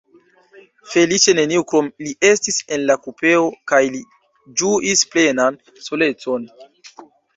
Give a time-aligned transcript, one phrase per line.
[0.93, 4.01] Feliĉe neniu krom li estis en la kupeo, kaj li
[4.63, 6.53] ĝuis plenan solecon.